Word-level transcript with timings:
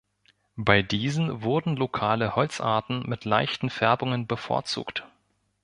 Bei 0.55 0.81
diesen 0.81 1.43
wurden 1.43 1.75
lokale 1.77 2.35
Holzarten 2.35 3.07
mit 3.07 3.23
leichten 3.23 3.69
Färbungen 3.69 4.25
bevorzugt. 4.25 5.07